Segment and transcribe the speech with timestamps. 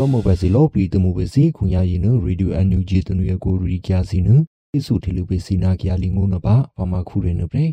[0.00, 7.66] ပမောဘစီလောပလီတမှုပဲစီခွန်ရရင်နရေဒီယိုအန်ယူဂျီတနွေကိုရီကျစီနဣစုထေလူပဲစီနာကရလီငုံနပါဘာမခုရနပရေ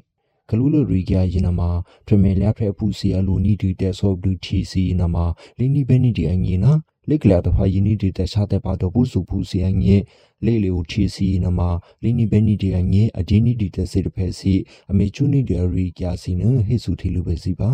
[0.50, 1.70] ကလူလိုရီကရင်နမှာ
[2.06, 5.26] ပရမေလျာဖဲပူစီအလိုနီဒီတက်ဆော့ဘလူးတီစီနမှာ
[5.58, 6.72] လင်းနီဘဲနီဒီအငီနာ
[7.10, 9.96] လိကလာတဖာယင်းနီဒီတက်ရှာတဲ့ပါတော့ဘူးစုဖူစီအငီ
[10.46, 11.70] လေလေကိုချီစီနမှာ
[12.04, 14.54] လင်းနီဘဲနီဒီအငီအဂျင်းနီဒီတက်စေတဖဲစီ
[14.92, 17.72] အမေချူနီဒီရီကစီနဟေစုထေလူပဲစီပါ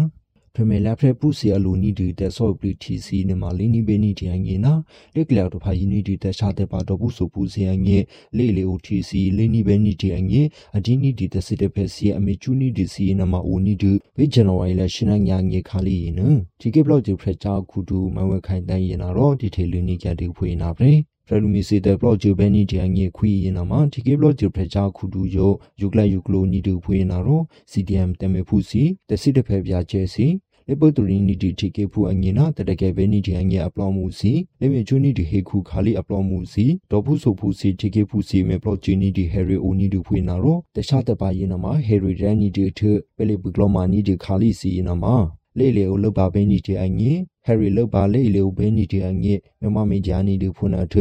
[0.56, 4.74] ပရမေလာဖရပူစီအလိုနီဒီတက်ဆော့ပလီတီစီနမလီနီဘေနီတီအငေနာ
[5.16, 7.98] လက်ကလောက်တဖာယီနီဒီတက်ရှာတဲ့ပါတော့ဘူးဆိုပူစီအငေ
[8.38, 10.42] လေလေအိုတီစီလီနီဘေနီတီအငေ
[10.78, 16.20] အဒီနီဒီတက်စစ်တဲ့ဖက်စီအမေချူနီဒီစီနမအိုနီဒီဘေဂျန်နဝါရီလရှင်းညာငေခါလီန
[16.60, 21.11] ဒီကေဘလော့ဂျီဖရက်ချာခုဒူမဝဲခိုင်တန်းရင်တော့ဒီထေလူနီကြတဲ့ဖွေးနာပဲဖရ
[21.42, 30.28] လူမီစီတဲ့ဘလော့ဂျူဘဲနီဒီအငေခွီရင်နာမှာဒီကေဘလော့ဂျူဖရက်ချာခုဒူယိုယူကလယူကလိုနီတူဖွေးနာတော့ CDM တမေဖူစီတစစ်တဲ့ဖက်ပြကျဲစီ
[30.68, 42.80] လေပုတ်တူရီနီတီတီကေဖူအငိနာတတကယ်ပဲနီတီအငိအပလောမှုစီလေမေချူနီတီဟေခုခါလီအပလောမှုစီဒေါ်ဖူဆိုဖူစီတီကေဖူစီမေပလောချီနီတီဟယ်ရီအိုနီတူဖွေနာရောတခြားတပါရင်နမှာဟယ်ရီရန်နီတီထ
[43.18, 45.16] ပလေပကလောမာနီတီခါလီစီနမှာ
[45.58, 47.14] လေလေကိုလောက်ပါပဲနီတီအငိ
[47.46, 50.96] ဟယ်ရီလောက်ပါလေလေကိုပဲနီတီအငိမမမေဂျာနီတီဖုနာထ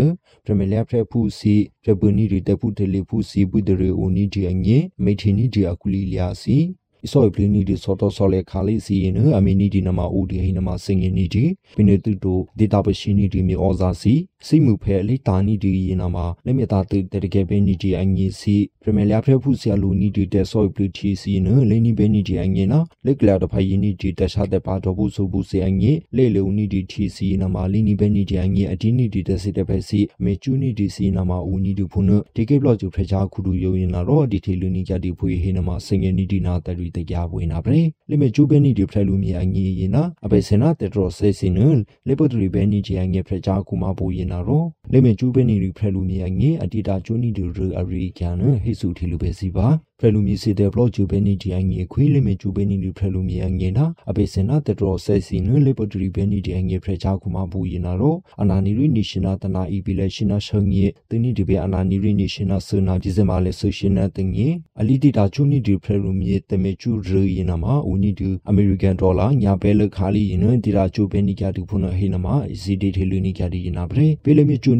[0.45, 6.57] ပရမီလက်ဖရက်ဖူစီပရပူနီတီတဖူတလီဖူစီပုဒရေအိုနီတီအငိမေထီနီတီအကူလီလျာစီ
[7.03, 10.79] isoy blini di soto sole khali si yin amini di nama u di hin nama
[10.79, 15.03] sing yin di pine tu to data bashini di mi oza si si mu phe
[15.03, 17.75] le ta ni di yin nama le mi ta tu te de ke be ni
[17.77, 20.89] di an yin si premier la phe phu sia lu ni di de soy blu
[20.93, 23.65] ti si yin le ni be ni di an yin na le kla da phai
[23.71, 26.29] yin ni di ta sha de ba do bu su bu si an yin le
[26.29, 28.77] le u ni di ti si nama le ni be ni di an yin a
[28.77, 31.59] di ni di de si de phe si me chu ni di si nama u
[31.59, 34.03] ni di phu no de ke blog ju phe cha khu du yo yin na
[34.03, 36.61] ro di the lu ni ja di phu yin nama sing yin ni di na
[36.61, 41.59] ta ri မေချူနီဒီစီနာမှာဦးနီဒီဖုနဒီကေဘလော့ဂျူဖရချာခုဒူယိုရင်နာတော့ဒီထေလူနီကြတိဖွေဟိနမစင်ငင်နီဒီနာတရီတကြပွေနာပဲလေမေချူပဲနီဒီဖရလူမီအငီရင်နာအဘေစနာတက်ဒရောဆေစီန
[42.07, 49.67] လေပတရီပဲနီဒီအငီဖရချာကူမပူရင်နာတော့ လေမေကျူးပဲနီရီဖရလူမီအငေအတီတာကျိုးနီဒူရအရီကန်ဟိစုထီလူပဲစီပါ
[49.99, 64.49] ဖရလူမီစီတဲ့ဘလော့ကျူပဲနီဒီအငေခွေးလေမေကျူးပဲနီရီဖရလူမီအငေနာအပေစင်နာတတော်ဆက်စီနွေလေပတရီပဲနီဒီအငေဖရချာကူမဘူရင်နာတော့အနာနီရီနီရှင်နာတနာအီပီလေရှင်နာရှုံငေတနီဒီပဲအနာနီရီနီရှင်နာဆနာဒီဇင်မာလေဆိုရှင်နာတင်ငေ
[64.81, 74.79] အလီတီတာကျိုးနီဒီဖရလူမီတမေကျူးရရင်နာမှာဦးနီဒီအမေရိကန်ဒေါ်လာညာပဲလခါလီရင်တီတာကျိုးပဲနီကတူဖုန်ဟိနမှာစီဒီထေလူနီကဒီနာပဲပေလေမေကျူး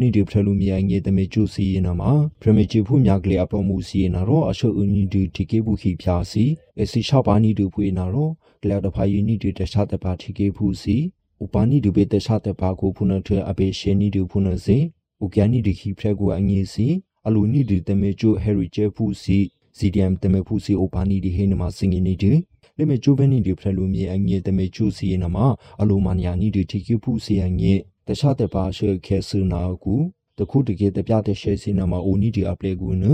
[3.29, 5.03] လေးအပေါ်မူစီရင်နာတော့အရှုပ်အင်းဒီ
[5.35, 6.45] တီကေဘူးခိဖြာစီ
[6.81, 8.31] အစီရှောက်ပါနီတူဖွေနာတော့
[8.61, 10.97] ကလောက်တဖာယူနီတီတခြားတပါတီကေဖူစီ
[11.43, 14.77] ဥပနီဒူဘေတခြားတပါကိုဖုန်ထအဘေရှေနီဒူဖုန်စေ
[15.23, 16.87] ဥကျနီဒီခိဖရက်ကိုအငေစီ
[17.27, 19.37] အလူနီဒီတမေကျူဟယ်ရီချေဖူစီ
[19.77, 22.31] CDM တမေဖူစီဥပနီဒီဟေနမစင်ငင်းနီဒီ
[22.77, 25.37] လေမေကျူဘနီဒီဖရက်လူမြေအငေတမေကျူစီနမ
[25.81, 27.73] အလူမနီယာနီဒီတီကေဖူစီအငေ
[28.07, 29.95] တခြားတပါရှေခဲဆူနာကူ
[30.37, 33.05] တခုတကယ်တပြတဲ့ရှယ်စင်းနာမှာအိုနီဒီအပလေကူန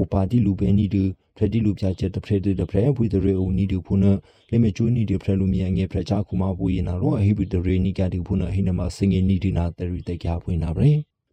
[0.00, 1.04] ဥပါတိလူပဲနီဒီ
[1.36, 4.04] ဖရဒီလူပြချက်တဖရဒီတဖရဝီဒရေအိုနီဒီဖုန
[4.50, 10.70] လေမေချိုနီဒီဖရလူမြန်ငယ်ဖရချာခုမဘူရင်နာတော့အဟိဘီဒရေနီကဒီဖုနဟိနမစင်ငယ်နီဒီနာတရီတကြဖွင့်နာ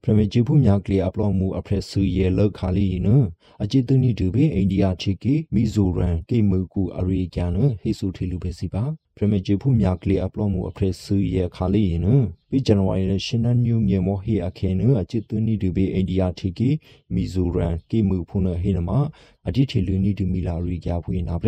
[0.04, 3.18] พระเมจิผู้ยากลีอัปลอมูอเพรสุเยเลิกคาลีเนอ
[3.62, 8.84] อจิตุนิดูเบอินเดียชิกิมิโซรันเกมูกูอาริยานเฮสุทิลูเบสิบา
[9.16, 12.16] พระเมจิผู้ยากลีอัปลอมูอเพรสุเยคาลีเนอ
[12.50, 16.70] ปีจันวายเลชินันยูเงโมเฮอาเคเนออจิตุนิดูเบอินเดียชิกิ
[17.14, 19.00] มิโซรันเกมูพูเนเฮนมา
[19.46, 21.46] อจิทิลูนิดูมิลาริยาพูอินาเบ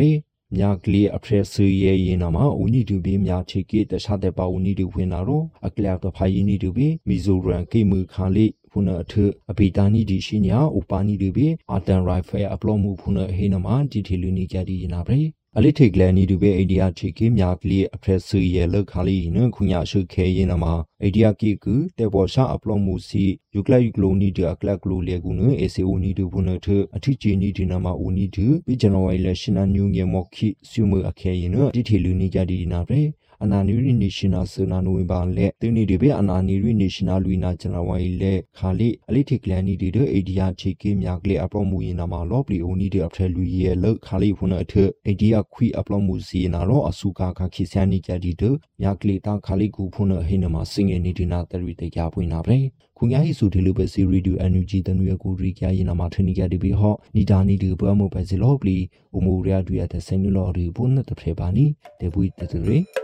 [0.57, 9.13] မြကလေးအဖရက်ဆူရဲ့ရင်နာမှာဦးနီတူဘီမြချေကေတခြားတဲ့ပါဦးနီတူဝင်နာတော့အကလပ်တော့ဖိုင်နီတူဘီမီဇိုရန်ကေမူခါလေးဖုနအထ
[9.51, 15.19] အဘီတာနီဒီရှိညာဥပါနီတူဘီအာတန်ရိုင်ဖဲအပလော့မှုဖုနဟေနမှာဒီထီလူနီကြဒီနာပဲ
[15.57, 20.73] အလိထိတ်ကလန်နီတူပဲအိဒီယာချေကေမြာကလေးအဖရက်ဆူရဲ့လောက်ခါလီနခုညာရှုခဲရင်နမှာ
[21.03, 23.23] အိဒီယာကေကူတေဘောရှာအပလော့မှုစီ
[23.55, 32.99] ယူကလယူကလိုနီတအကလကလိုလေကူနအေစီအိုနီတူဘုနထအထိချီနီဒီနမှာအိုနီတူပြီးဇန်နဝါရီလရှင်နာညူငေမော်ခိစုမအခဲရင်နဒီထီလူနီကြဒီနာပဲ
[33.43, 44.73] အနာနီရီနေရှင်နာဆနာနိုဝင်ဘာလက်တင်းနီဒီဘေအနာနီရီနေရှင်နာလူနာဇန်နဝါရီလက်ခါလိအလိထိကလန်နီဒီတို့အိဒီယာချေကေမြာကလေးအပလော့မှုရင်နာမှာလော့ပလီအိုနီဒီအဖရလူရဲ့လောက်ခါလိဖုန်အထ
[45.07, 52.57] အိဒီယာခွီအပလော့မှုစီနာတော့အစုကာခခိဆန်နီကြဒီတို့မြာကလေးတာခါလိကူဖုန်ဟိနမှာစင်ငယ်နီဒီနာတရီတေကြပွင့်နာပဲ
[52.97, 58.77] ခုညာဟိစုဒီလိုပဲစီရီဒူအန်ယူဂျီတနူရကိုရီကရင်နာမှာထနီကြဒီဘီဟော့နီဒါနီဒီဘွားမိုပဲစီလော့ပလီ
[59.13, 61.65] အိုမိုရီယာဒူရတဲ့ဆန်နူလော်ရီဘုန်နတ်တဖရပါနီ
[61.99, 63.00] တေဘူတတရီ